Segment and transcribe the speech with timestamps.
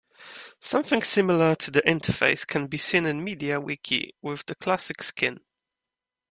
[0.59, 5.41] Something similar to the interface can be seen in MediaWiki with the classic skin.